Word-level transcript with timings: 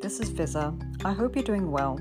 this 0.00 0.18
is 0.18 0.32
Viza. 0.32 0.76
I 1.04 1.12
hope 1.12 1.36
you're 1.36 1.44
doing 1.44 1.70
well. 1.70 2.00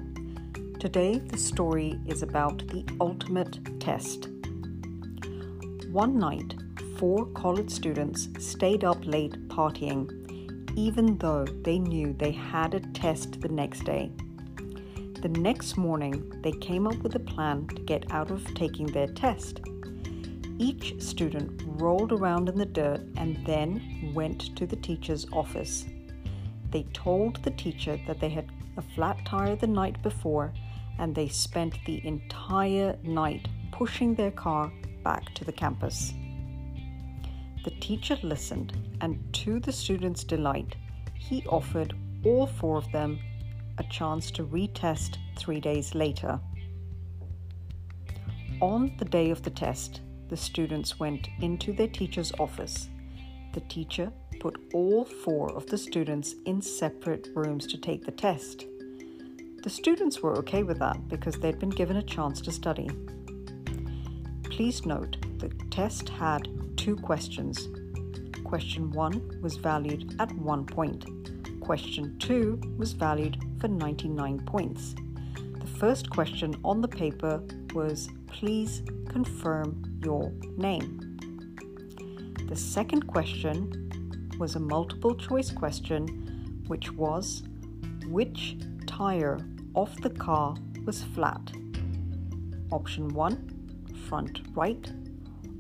Today, 0.80 1.20
the 1.20 1.38
story 1.38 2.00
is 2.08 2.24
about 2.24 2.68
the 2.70 2.84
ultimate 3.00 3.60
test. 3.80 4.30
One 5.92 6.18
night, 6.18 6.56
four 6.98 7.28
college 7.28 7.70
students 7.70 8.28
stayed 8.40 8.84
up 8.84 9.06
late 9.06 9.34
partying, 9.50 10.10
even 10.76 11.20
though 11.20 11.46
they 11.46 11.78
knew 11.78 12.14
they 12.14 12.32
had 12.32 12.74
a 12.74 12.80
test 12.80 13.40
the 13.40 13.50
next 13.50 13.84
day. 13.84 14.12
The 15.22 15.30
next 15.30 15.78
morning, 15.78 16.28
they 16.42 16.54
came 16.54 16.88
up 16.88 16.98
with 17.04 17.14
a 17.14 17.20
plan 17.20 17.68
to 17.68 17.82
get 17.84 18.12
out 18.12 18.32
of 18.32 18.52
taking 18.56 18.88
their 18.88 19.08
test. 19.08 19.62
Each 20.58 21.00
student 21.00 21.62
rolled 21.80 22.14
around 22.14 22.50
in 22.50 22.58
the 22.58 22.66
dirt 22.66 23.02
and 23.16 23.46
then 23.46 24.12
went 24.16 24.56
to 24.56 24.66
the 24.66 24.78
teacher's 24.78 25.28
office. 25.32 25.86
They 26.72 26.84
told 26.94 27.44
the 27.44 27.52
teacher 27.52 28.00
that 28.08 28.20
they 28.20 28.30
had 28.30 28.52
a 28.78 28.82
flat 28.82 29.26
tire 29.26 29.56
the 29.56 29.68
night 29.68 30.02
before 30.04 30.54
and 31.00 31.16
they 31.16 31.28
spent 31.28 31.76
the 31.86 32.06
entire 32.06 32.98
night 33.04 33.48
pushing 33.72 34.14
their 34.16 34.32
car 34.32 34.72
back 35.04 35.34
to 35.36 35.46
the 35.46 35.52
campus. 35.52 36.14
The 37.64 37.72
teacher 37.72 38.18
listened, 38.24 38.78
and 39.02 39.22
to 39.34 39.60
the 39.60 39.72
students' 39.72 40.24
delight, 40.24 40.76
he 41.14 41.46
offered 41.48 41.94
all 42.24 42.48
four 42.48 42.78
of 42.78 42.92
them 42.92 43.20
a 43.78 43.84
chance 43.84 44.32
to 44.32 44.44
retest 44.44 45.18
three 45.38 45.60
days 45.60 45.96
later. 45.96 46.40
On 48.62 48.94
the 48.98 49.06
day 49.06 49.30
of 49.30 49.42
the 49.42 49.50
test, 49.50 50.02
the 50.30 50.38
students 50.38 51.00
went 51.00 51.30
into 51.42 51.74
their 51.74 51.88
teacher's 51.88 52.32
office. 52.40 52.90
The 53.54 53.62
teacher 53.62 54.12
put 54.40 54.62
all 54.74 55.06
four 55.06 55.52
of 55.54 55.66
the 55.68 55.78
students 55.78 56.36
in 56.46 56.62
separate 56.62 57.30
rooms 57.36 57.68
to 57.68 57.78
take 57.78 58.06
the 58.06 58.12
test. 58.12 58.66
The 59.64 59.70
students 59.70 60.22
were 60.22 60.38
okay 60.38 60.64
with 60.64 60.80
that 60.80 61.10
because 61.10 61.36
they'd 61.36 61.60
been 61.60 61.70
given 61.70 61.98
a 61.98 62.04
chance 62.04 62.40
to 62.42 62.52
study. 62.52 62.90
Please 64.44 64.86
note 64.86 65.18
the 65.38 65.50
test 65.70 66.10
had 66.10 66.48
two 66.78 66.96
questions. 66.96 67.68
Question 68.44 68.92
1 68.92 69.40
was 69.42 69.58
valued 69.58 70.16
at 70.20 70.32
1 70.34 70.66
point. 70.66 71.06
Question 71.60 72.18
2 72.20 72.76
was 72.78 72.94
valued 72.94 73.38
for 73.60 73.68
99 73.68 74.40
points. 74.46 74.96
The 75.60 75.68
first 75.68 76.10
question 76.10 76.56
on 76.64 76.82
the 76.82 76.88
paper 76.88 77.44
was 77.74 78.10
Please 78.28 78.84
confirm 79.10 79.84
your 80.04 80.32
name. 80.58 81.18
The 82.48 82.56
second 82.56 83.08
question 83.08 83.89
was 84.40 84.56
a 84.56 84.60
multiple 84.60 85.14
choice 85.14 85.52
question, 85.52 86.64
which 86.68 86.94
was 86.94 87.44
Which 88.08 88.58
tire 88.88 89.38
of 89.76 89.96
the 90.02 90.10
car 90.10 90.56
was 90.86 91.04
flat? 91.04 91.52
Option 92.72 93.10
1 93.10 93.86
front 94.08 94.42
right, 94.56 94.92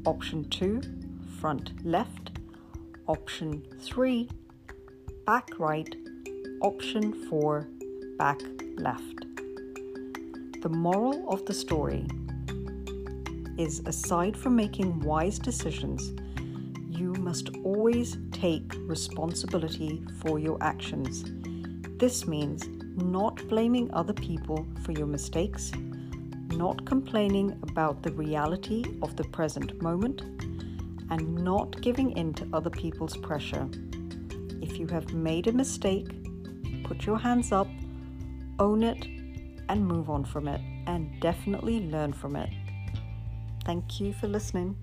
option 0.06 0.50
2 0.50 0.82
front 1.40 1.86
left, 1.86 2.32
option 3.08 3.64
3 3.82 4.30
back 5.26 5.50
right, 5.60 5.94
option 6.62 7.14
4 7.30 7.68
back 8.18 8.40
left. 8.78 9.26
The 10.62 10.70
moral 10.70 11.30
of 11.30 11.46
the 11.46 11.54
story 11.54 12.08
is 13.58 13.82
aside 13.86 14.38
from 14.38 14.56
making 14.56 15.02
wise 15.02 15.38
decisions, 15.38 16.14
you 17.00 17.14
must 17.14 17.50
always 17.64 18.18
take 18.32 18.74
responsibility 18.80 20.04
for 20.22 20.38
your 20.38 20.58
actions. 20.62 21.24
This 21.98 22.28
means 22.28 22.68
not 23.02 23.48
blaming 23.48 23.94
other 23.94 24.14
people 24.14 24.68
for 24.84 24.92
your 24.92 25.08
mistakes, 25.08 25.72
not 26.56 26.86
complaining 26.86 27.58
about 27.64 28.04
the 28.04 28.12
reality 28.12 28.84
of 29.02 29.16
the 29.16 29.24
present 29.26 29.82
moment, 29.82 30.22
and 31.10 31.36
not 31.36 31.80
giving 31.82 32.12
in 32.12 32.34
to 32.34 32.48
other 32.54 32.70
people's 32.70 33.16
pressure. 33.18 33.68
If 34.62 34.78
you 34.78 34.88
have 34.88 35.14
made 35.14 35.48
a 35.48 35.54
mistake, 35.54 36.10
put 36.84 37.06
your 37.06 37.18
hands 37.18 37.52
up, 37.52 37.68
own 38.60 38.84
it, 38.84 39.06
and 39.70 39.88
move 39.88 40.10
on 40.10 40.26
from 40.26 40.48
it, 40.48 40.62
and 40.88 41.20
definitely 41.22 41.80
learn 41.90 42.12
from 42.12 42.36
it. 42.36 42.50
Thank 43.66 44.00
you 44.00 44.14
for 44.14 44.28
listening. 44.28 44.76